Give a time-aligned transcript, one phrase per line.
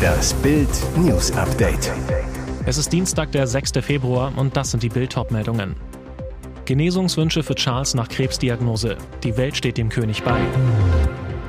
[0.00, 1.92] Das Bild News Update.
[2.66, 3.72] Es ist Dienstag, der 6.
[3.80, 5.76] Februar und das sind die Bild meldungen
[6.64, 8.98] Genesungswünsche für Charles nach Krebsdiagnose.
[9.22, 10.38] Die Welt steht dem König bei.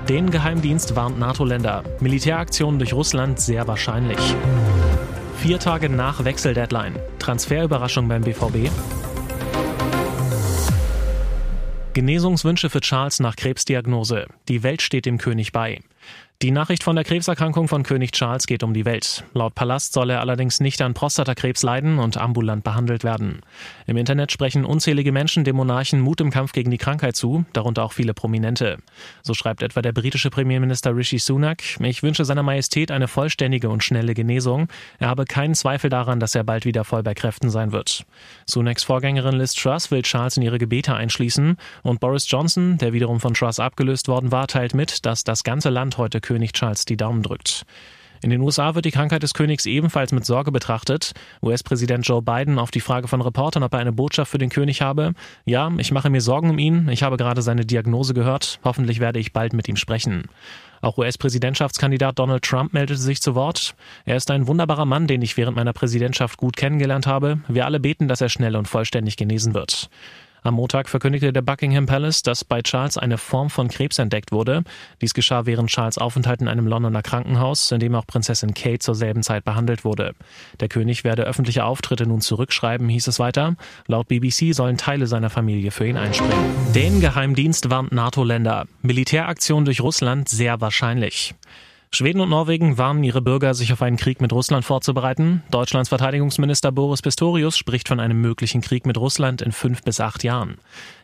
[0.07, 1.83] Den Geheimdienst warnt NATO-Länder.
[1.99, 4.19] Militäraktionen durch Russland sehr wahrscheinlich.
[5.37, 6.95] Vier Tage nach Wechseldeadline.
[7.19, 8.69] Transferüberraschung beim BVB.
[11.93, 14.27] Genesungswünsche für Charles nach Krebsdiagnose.
[14.47, 15.79] Die Welt steht dem König bei.
[16.43, 19.23] Die Nachricht von der Krebserkrankung von König Charles geht um die Welt.
[19.33, 23.41] Laut Palast soll er allerdings nicht an Prostatakrebs leiden und ambulant behandelt werden.
[23.87, 27.83] Im Internet sprechen unzählige Menschen dem Monarchen Mut im Kampf gegen die Krankheit zu, darunter
[27.83, 28.77] auch viele Prominente.
[29.23, 33.83] So schreibt etwa der britische Premierminister Rishi Sunak, ich wünsche seiner Majestät eine vollständige und
[33.83, 34.67] schnelle Genesung.
[34.99, 38.05] Er habe keinen Zweifel daran, dass er bald wieder voll bei Kräften sein wird.
[38.45, 43.19] Sunaks Vorgängerin Liz Truss will Charles in ihre Gebete einschließen und Boris Johnson, der wiederum
[43.19, 46.97] von Truss abgelöst worden war, teilt mit, dass das ganze Land heute König Charles die
[46.97, 47.63] Daumen drückt.
[48.21, 51.13] In den USA wird die Krankheit des Königs ebenfalls mit Sorge betrachtet.
[51.41, 54.81] US-Präsident Joe Biden auf die Frage von Reportern, ob er eine Botschaft für den König
[54.81, 55.13] habe.
[55.45, 56.89] Ja, ich mache mir Sorgen um ihn.
[56.89, 58.59] Ich habe gerade seine Diagnose gehört.
[58.63, 60.25] Hoffentlich werde ich bald mit ihm sprechen.
[60.81, 63.75] Auch US-Präsidentschaftskandidat Donald Trump meldete sich zu Wort.
[64.05, 67.39] Er ist ein wunderbarer Mann, den ich während meiner Präsidentschaft gut kennengelernt habe.
[67.47, 69.89] Wir alle beten, dass er schnell und vollständig genesen wird.
[70.47, 74.63] Am Montag verkündigte der Buckingham Palace, dass bei Charles eine Form von Krebs entdeckt wurde.
[75.01, 78.95] Dies geschah während Charles Aufenthalt in einem Londoner Krankenhaus, in dem auch Prinzessin Kate zur
[78.95, 80.13] selben Zeit behandelt wurde.
[80.61, 83.57] Der König werde öffentliche Auftritte nun zurückschreiben, hieß es weiter.
[83.87, 86.73] Laut BBC sollen Teile seiner Familie für ihn einspringen.
[86.73, 88.67] Den Geheimdienst warnt NATO-Länder.
[88.81, 91.35] Militäraktion durch Russland sehr wahrscheinlich.
[91.91, 95.41] Schweden und Norwegen warnen ihre Bürger, sich auf einen Krieg mit Russland vorzubereiten.
[95.51, 100.23] Deutschlands Verteidigungsminister Boris Pistorius spricht von einem möglichen Krieg mit Russland in fünf bis acht
[100.23, 100.57] Jahren.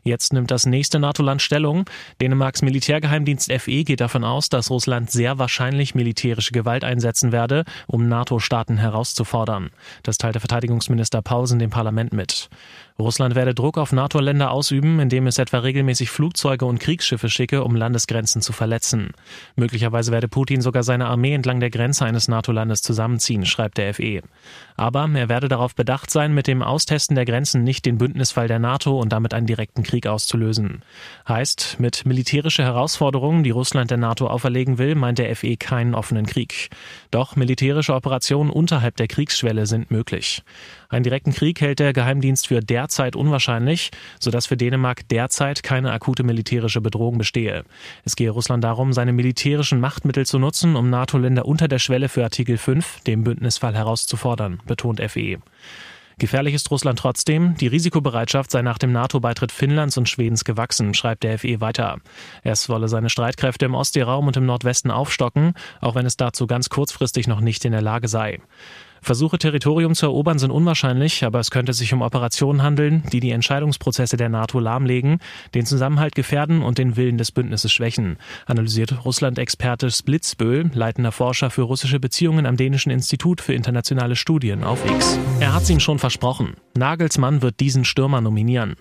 [0.05, 1.85] Jetzt nimmt das nächste NATO-Land Stellung.
[2.19, 8.09] Dänemarks Militärgeheimdienst FE geht davon aus, dass Russland sehr wahrscheinlich militärische Gewalt einsetzen werde, um
[8.09, 9.69] NATO-Staaten herauszufordern.
[10.03, 12.49] Das teilte Verteidigungsminister Paulsen dem Parlament mit.
[12.99, 17.75] Russland werde Druck auf NATO-Länder ausüben, indem es etwa regelmäßig Flugzeuge und Kriegsschiffe schicke, um
[17.75, 19.11] Landesgrenzen zu verletzen.
[19.55, 24.21] Möglicherweise werde Putin sogar seine Armee entlang der Grenze eines NATO-Landes zusammenziehen, schreibt der FE.
[24.75, 28.59] Aber er werde darauf bedacht sein, mit dem Austesten der Grenzen nicht den Bündnisfall der
[28.59, 30.81] NATO und damit einen direkten Krieg auszulösen.
[31.27, 36.25] Heißt, mit militärische Herausforderungen, die Russland der NATO auferlegen will, meint der FE keinen offenen
[36.25, 36.69] Krieg.
[37.11, 40.43] Doch militärische Operationen unterhalb der Kriegsschwelle sind möglich.
[40.89, 46.23] Einen direkten Krieg hält der Geheimdienst für derzeit unwahrscheinlich, sodass für Dänemark derzeit keine akute
[46.23, 47.63] militärische Bedrohung bestehe.
[48.03, 52.23] Es gehe Russland darum, seine militärischen Machtmittel zu nutzen, um NATO-Länder unter der Schwelle für
[52.23, 55.39] Artikel 5, dem Bündnisfall, herauszufordern, betont FE.
[56.17, 57.55] Gefährlich ist Russland trotzdem.
[57.55, 61.97] Die Risikobereitschaft sei nach dem NATO-Beitritt Finnlands und Schwedens gewachsen, schreibt der FE weiter.
[62.43, 66.69] Es wolle seine Streitkräfte im Ostseeraum und im Nordwesten aufstocken, auch wenn es dazu ganz
[66.69, 68.39] kurzfristig noch nicht in der Lage sei.
[69.03, 73.31] Versuche, Territorium zu erobern, sind unwahrscheinlich, aber es könnte sich um Operationen handeln, die die
[73.31, 75.19] Entscheidungsprozesse der NATO lahmlegen,
[75.53, 81.63] den Zusammenhalt gefährden und den Willen des Bündnisses schwächen, analysiert Russland-Experte Splitzböhl, leitender Forscher für
[81.63, 85.19] russische Beziehungen am Dänischen Institut für internationale Studien auf X.
[85.39, 86.55] Er hat es ihm schon versprochen.
[86.75, 88.75] Nagelsmann wird diesen Stürmer nominieren.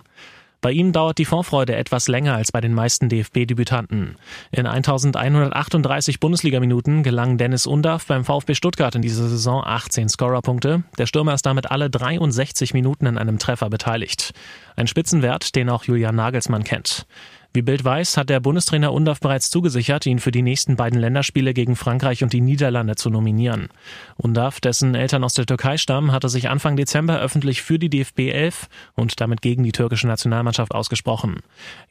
[0.63, 4.15] Bei ihm dauert die Vorfreude etwas länger als bei den meisten DFB-Debütanten.
[4.49, 10.83] In 1138 Bundesligaminuten gelang Dennis Undaff beim VfB Stuttgart in dieser Saison 18 Scorerpunkte.
[10.97, 14.31] Der Stürmer ist damit alle 63 Minuten an einem Treffer beteiligt.
[14.77, 17.07] Ein Spitzenwert, den auch Julian Nagelsmann kennt.
[17.55, 21.53] Wie Bild weiß, hat der Bundestrainer Undorf bereits zugesichert, ihn für die nächsten beiden Länderspiele
[21.53, 23.69] gegen Frankreich und die Niederlande zu nominieren.
[24.17, 28.31] Undorf, dessen Eltern aus der Türkei stammen, hatte sich Anfang Dezember öffentlich für die DFB
[28.31, 31.41] 11 und damit gegen die türkische Nationalmannschaft ausgesprochen.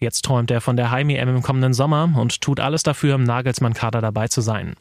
[0.00, 4.00] Jetzt träumt er von der Heim-EM im kommenden Sommer und tut alles dafür, im Nagelsmann-Kader
[4.00, 4.74] dabei zu sein.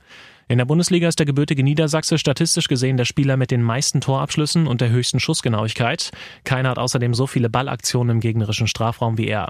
[0.47, 4.67] In der Bundesliga ist der gebürtige Niedersachse statistisch gesehen der Spieler mit den meisten Torabschlüssen
[4.67, 6.11] und der höchsten Schussgenauigkeit.
[6.43, 9.47] Keiner hat außerdem so viele Ballaktionen im gegnerischen Strafraum wie er.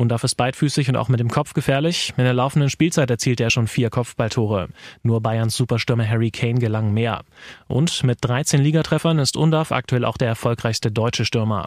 [0.00, 2.14] Undaf ist beidfüßig und auch mit dem Kopf gefährlich.
[2.16, 4.68] In der laufenden Spielzeit erzielte er schon vier Kopfballtore.
[5.02, 7.20] Nur Bayerns Superstürmer Harry Kane gelang mehr.
[7.68, 11.66] Und mit 13 Ligatreffern ist Undaf aktuell auch der erfolgreichste deutsche Stürmer.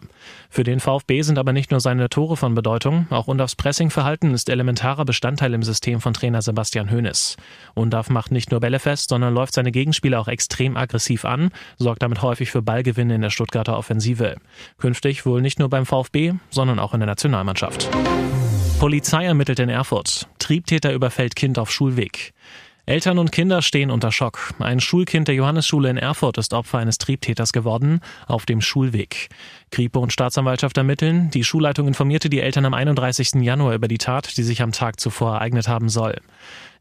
[0.49, 4.49] Für den VfB sind aber nicht nur seine Tore von Bedeutung, auch Undafs Pressingverhalten ist
[4.49, 7.37] elementarer Bestandteil im System von Trainer Sebastian Hoeneß.
[7.75, 12.01] Undaf macht nicht nur Bälle fest, sondern läuft seine Gegenspieler auch extrem aggressiv an, sorgt
[12.01, 14.37] damit häufig für Ballgewinne in der Stuttgarter Offensive.
[14.79, 17.91] Künftig wohl nicht nur beim VfB, sondern auch in der Nationalmannschaft.
[18.83, 20.27] Polizei ermittelt in Erfurt.
[20.39, 22.33] Triebtäter überfällt Kind auf Schulweg.
[22.85, 24.53] Eltern und Kinder stehen unter Schock.
[24.59, 29.29] Ein Schulkind der Johannesschule in Erfurt ist Opfer eines Triebtäters geworden auf dem Schulweg.
[29.73, 31.31] Kripo und Staatsanwaltschaft ermitteln.
[31.31, 33.41] Die Schulleitung informierte die Eltern am 31.
[33.41, 36.21] Januar über die Tat, die sich am Tag zuvor ereignet haben soll.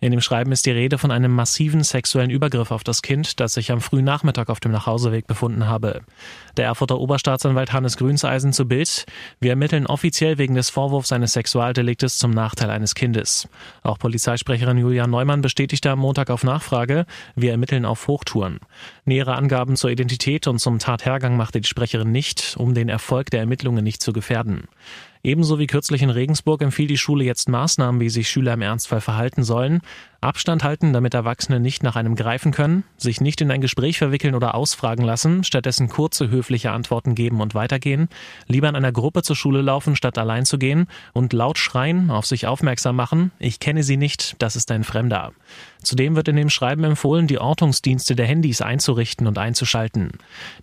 [0.02, 3.54] In dem Schreiben ist die Rede von einem massiven sexuellen Übergriff auf das Kind, das
[3.54, 6.00] sich am frühen Nachmittag auf dem Nachhauseweg befunden habe.
[6.56, 9.06] Der Erfurter Oberstaatsanwalt Hannes Grünseisen zu Bild.
[9.38, 13.48] Wir ermitteln offiziell wegen des Vorwurfs eines Sexualdeliktes zum Nachteil eines Kindes.
[13.84, 17.06] Auch Polizeisprecherin Julia Neumann bestätigte am Montag auf Nachfrage,
[17.36, 18.58] wir ermitteln auf Hochtouren.
[19.04, 23.40] Nähere Angaben zur Identität und zum Tathergang machte die Sprecherin nicht, um den Erfolg der
[23.40, 24.68] Ermittlungen nicht zu gefährden.
[25.24, 29.00] Ebenso wie kürzlich in Regensburg empfiehlt die Schule jetzt Maßnahmen, wie sich Schüler im Ernstfall
[29.00, 29.80] verhalten sollen.
[30.20, 34.36] Abstand halten, damit Erwachsene nicht nach einem greifen können, sich nicht in ein Gespräch verwickeln
[34.36, 38.08] oder ausfragen lassen, stattdessen kurze, höfliche Antworten geben und weitergehen,
[38.46, 42.24] lieber in einer Gruppe zur Schule laufen, statt allein zu gehen und laut schreien, auf
[42.24, 45.32] sich aufmerksam machen, ich kenne sie nicht, das ist ein Fremder.
[45.82, 50.12] Zudem wird in dem Schreiben empfohlen, die Ortungsdienste der Handys einzurichten und einzuschalten.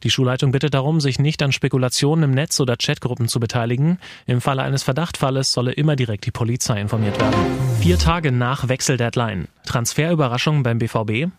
[0.04, 4.00] Die Schulleitung bittet darum, sich nicht an Spekulationen im Netz oder Chatgruppen zu beteiligen.
[4.26, 7.36] Im Falle eines Verdachtfalles solle immer direkt die Polizei informiert werden.
[7.82, 9.48] Vier Tage nach Wechseldeadline.
[9.64, 11.32] Transferüberraschung beim BVB?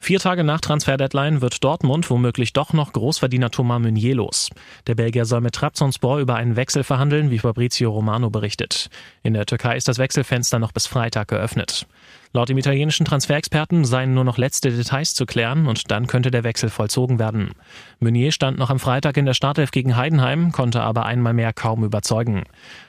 [0.00, 4.50] Vier Tage nach Transferdeadline wird Dortmund womöglich doch noch Großverdiener Thomas Meunier los.
[4.88, 8.90] Der Belgier soll mit Trabzonspor über einen Wechsel verhandeln, wie Fabrizio Romano berichtet.
[9.22, 11.86] In der Türkei ist das Wechselfenster noch bis Freitag geöffnet.
[12.32, 16.44] Laut dem italienischen Transferexperten seien nur noch letzte Details zu klären und dann könnte der
[16.44, 17.50] Wechsel vollzogen werden.
[17.98, 21.82] Meunier stand noch am Freitag in der Startelf gegen Heidenheim, konnte aber einmal mehr kaum
[21.82, 22.44] überzeugen.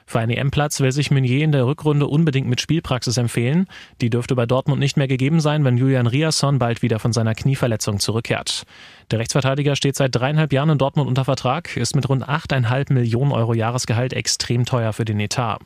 [0.06, 3.66] Für einen EM-Platz will sich Meunier in der Rückrunde unbedingt mit Spielpraxis empfehlen.
[4.00, 7.34] Die dürfte bei Dortmund nicht mehr gegeben sein, wenn Julian Riasson bald wieder von seiner
[7.34, 8.66] Knieverletzung zurückkehrt.
[9.10, 13.32] Der Rechtsverteidiger steht seit dreieinhalb Jahren in Dortmund unter Vertrag, ist mit rund 8,5 Millionen
[13.32, 15.60] Euro Jahresgehalt extrem teuer für den Etat.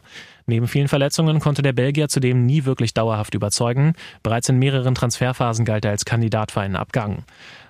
[0.47, 3.94] Neben vielen Verletzungen konnte der Belgier zudem nie wirklich dauerhaft überzeugen.
[4.21, 7.24] Bereits in mehreren Transferphasen galt er als Kandidat für einen Abgang.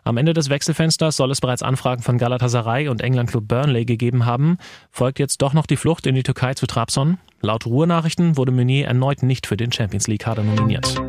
[0.04, 4.58] Am Ende des Wechselfensters soll es bereits Anfragen von Galatasaray und England-Club Burnley gegeben haben.
[4.92, 7.18] Folgt jetzt doch noch die Flucht in die Türkei zu Trabzon?
[7.42, 11.02] Laut Ruhrnachrichten wurde Meunier erneut nicht für den Champions League-Kader nominiert.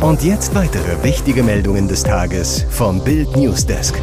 [0.00, 4.00] Und jetzt weitere wichtige Meldungen des Tages vom Bild Newsdesk.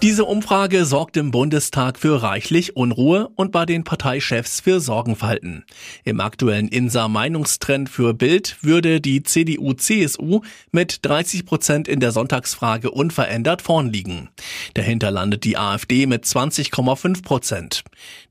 [0.00, 5.64] Diese Umfrage sorgt im Bundestag für reichlich Unruhe und bei den Parteichefs für Sorgenfalten.
[6.04, 13.60] Im aktuellen INSA-Meinungstrend für Bild würde die CDU-CSU mit 30 Prozent in der Sonntagsfrage unverändert
[13.60, 14.28] vorn liegen.
[14.74, 17.82] Dahinter landet die AfD mit 20,5 Prozent.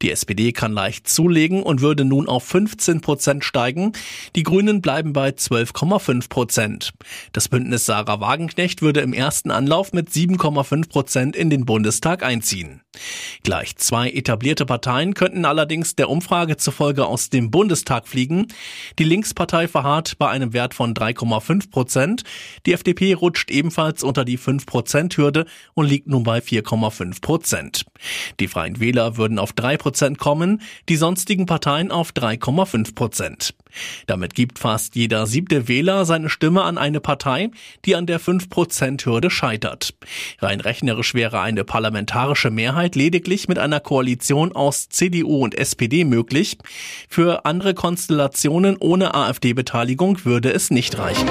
[0.02, 3.92] Die SPD kann leicht zulegen und würde nun auf 15 Prozent steigen.
[4.38, 6.94] Die Grünen bleiben bei 12,5 Prozent.
[7.34, 12.24] Das Bündnis Sarah Wagenknecht würde im ersten Anlauf mit 7,5 Prozent in den den Bundestag
[12.24, 12.82] einziehen.
[13.44, 18.48] Gleich zwei etablierte Parteien könnten allerdings der Umfrage zufolge aus dem Bundestag fliegen.
[19.00, 22.24] Die Linkspartei verharrt bei einem Wert von 3,5 Prozent.
[22.66, 27.86] Die FDP rutscht ebenfalls unter die 5-Prozent-Hürde und liegt nun bei 4,5 Prozent.
[28.40, 33.54] Die Freien Wähler würden auf 3 Prozent kommen, die sonstigen Parteien auf 3,5 Prozent.
[34.06, 37.50] Damit gibt fast jeder siebte Wähler seine Stimme an eine Partei,
[37.86, 39.94] die an der 5-Prozent-Hürde scheitert.
[40.40, 46.58] Rein rechnerisch wäre eine parlamentarische Mehrheit lediglich mit einer Koalition aus CDU und SPD möglich.
[47.10, 51.28] Für andere Konstellationen ohne AfD-Beteiligung würde es nicht reichen.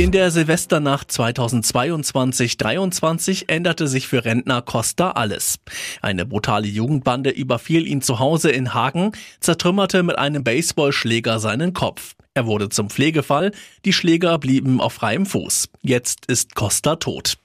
[0.00, 5.58] In der Silvesternacht 2022-23 änderte sich für Rentner Costa alles.
[6.00, 12.14] Eine brutale Jugendbande überfiel ihn zu Hause in Hagen, zertrümmerte mit einem Baseballschläger seinen Kopf.
[12.32, 13.50] Er wurde zum Pflegefall,
[13.84, 15.68] die Schläger blieben auf freiem Fuß.
[15.82, 17.38] Jetzt ist Costa tot.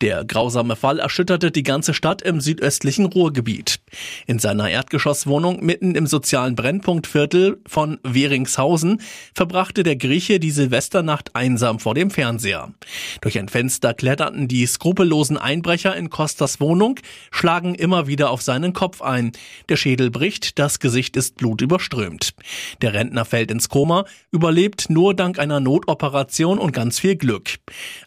[0.00, 3.80] Der grausame Fall erschütterte die ganze Stadt im südöstlichen Ruhrgebiet.
[4.26, 9.02] In seiner Erdgeschosswohnung mitten im sozialen Brennpunktviertel von Weringshausen
[9.34, 12.72] verbrachte der Grieche die Silvesternacht einsam vor dem Fernseher.
[13.20, 16.98] Durch ein Fenster kletterten die skrupellosen Einbrecher in Costas Wohnung,
[17.30, 19.32] schlagen immer wieder auf seinen Kopf ein.
[19.68, 22.34] Der Schädel bricht, das Gesicht ist blutüberströmt.
[22.80, 27.50] Der Rentner fällt ins Koma, überlebt nur dank einer Notoperation und ganz viel Glück.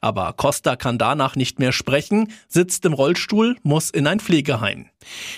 [0.02, 4.88] Aber Costa kann danach nicht mehr sprechen, sitzt im Rollstuhl, muss in ein Pflegeheim.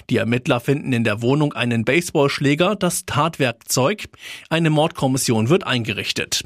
[0.09, 4.05] Die Ermittler finden in der Wohnung einen Baseballschläger, das Tatwerkzeug.
[4.49, 6.43] Eine Mordkommission wird eingerichtet.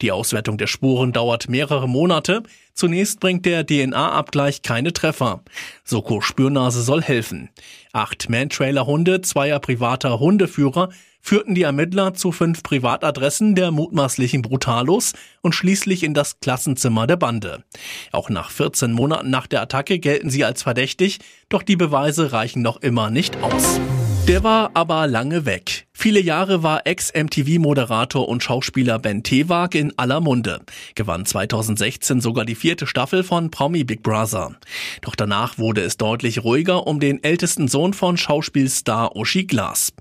[0.00, 2.42] Die Auswertung der Spuren dauert mehrere Monate.
[2.72, 5.42] Zunächst bringt der DNA-Abgleich keine Treffer.
[5.84, 7.50] Soko Spürnase soll helfen.
[7.92, 10.88] Acht Man-Trailer-Hunde zweier privater Hundeführer
[11.24, 17.16] führten die Ermittler zu fünf Privatadressen der mutmaßlichen Brutalos und schließlich in das Klassenzimmer der
[17.16, 17.64] Bande.
[18.12, 22.60] Auch nach 14 Monaten nach der Attacke gelten sie als verdächtig, doch die Beweise reichen
[22.60, 23.80] noch immer nicht aus.
[24.28, 25.86] Der war aber lange weg.
[25.96, 30.60] Viele Jahre war Ex-MTV-Moderator und Schauspieler Ben Tewag in aller Munde,
[30.96, 34.56] gewann 2016 sogar die vierte Staffel von Promi Big Brother.
[35.02, 39.94] Doch danach wurde es deutlich ruhiger um den ältesten Sohn von Schauspielstar Uschi Glas.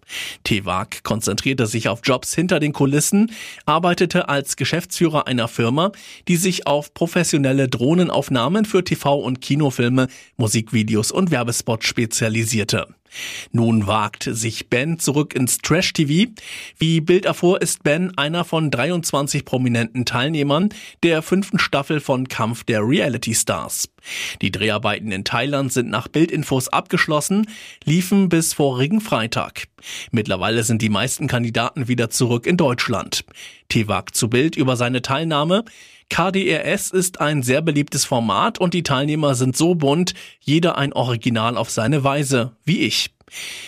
[0.44, 3.32] Tewag konzentrierte sich auf Jobs hinter den Kulissen,
[3.66, 5.92] arbeitete als Geschäftsführer einer Firma,
[6.28, 10.08] die sich auf professionelle Drohnenaufnahmen für TV- und Kinofilme,
[10.38, 12.88] Musikvideos und Werbespots spezialisierte.
[13.52, 16.32] Nun wagt sich Ben zurück ins Trash-TV.
[16.78, 20.70] Wie Bild erfuhr, ist Ben einer von 23 prominenten Teilnehmern
[21.04, 23.90] der fünften Staffel von Kampf der Reality Stars.
[24.42, 27.48] Die Dreharbeiten in Thailand sind nach Bildinfos abgeschlossen,
[27.84, 29.68] liefen bis vorigen Freitag.
[30.12, 33.26] Mittlerweile sind die meisten Kandidaten wieder zurück in Deutschland.
[33.70, 35.66] Tewak zu Bild über seine Teilnahme.
[36.10, 41.58] KDRS ist ein sehr beliebtes Format und die Teilnehmer sind so bunt, jeder ein Original
[41.58, 43.13] auf seine Weise, wie ich.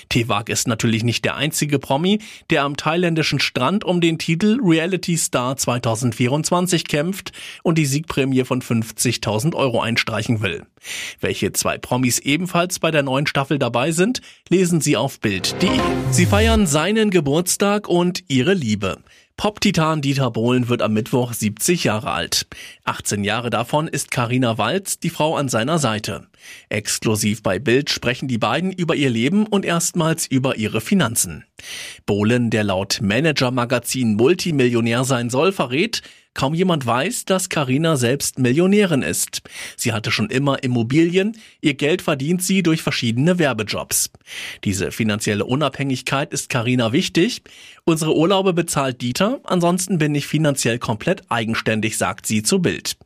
[0.09, 2.19] Tewak ist natürlich nicht der einzige Promi,
[2.49, 7.31] der am thailändischen Strand um den Titel Reality Star 2024 kämpft
[7.63, 10.63] und die Siegprämie von 50.000 Euro einstreichen will.
[11.19, 15.69] Welche zwei Promis ebenfalls bei der neuen Staffel dabei sind, lesen Sie auf Bild.de.
[16.11, 18.99] Sie feiern seinen Geburtstag und ihre Liebe.
[19.37, 22.47] Pop-Titan Dieter Bohlen wird am Mittwoch 70 Jahre alt.
[22.85, 26.27] 18 Jahre davon ist Karina Walz, die Frau an seiner Seite.
[26.69, 31.43] Exklusiv bei Bild sprechen die beiden über ihr Leben und erstmals über ihre Finanzen.
[32.05, 36.01] Bohlen, der laut Manager-Magazin Multimillionär sein soll, verrät,
[36.35, 39.41] Kaum jemand weiß, dass Karina selbst Millionärin ist.
[39.77, 44.11] Sie hatte schon immer Immobilien, ihr Geld verdient sie durch verschiedene Werbejobs.
[44.65, 47.41] Diese finanzielle Unabhängigkeit ist Karina wichtig.
[47.87, 52.97] Unsere Urlaube bezahlt Dieter, ansonsten bin ich finanziell komplett eigenständig, sagt sie zu Bild.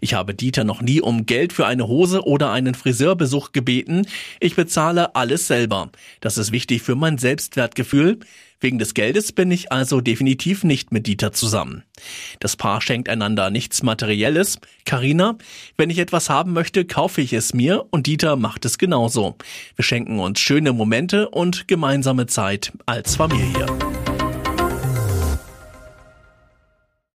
[0.00, 4.08] Ich habe Dieter noch nie um Geld für eine Hose oder einen Friseurbesuch gebeten.
[4.40, 5.90] Ich bezahle alles selber.
[6.20, 8.18] Das ist wichtig für mein Selbstwertgefühl.
[8.58, 11.84] Wegen des Geldes bin ich also definitiv nicht mit Dieter zusammen.
[12.40, 14.58] Das Paar schenkt einander nichts Materielles.
[14.84, 15.38] Karina,
[15.76, 19.36] wenn ich etwas haben möchte, kaufe ich es mir und Dieter macht es genauso.
[19.76, 23.66] Wir schenken uns schöne Momente und gemeinsame Zeit als Familie.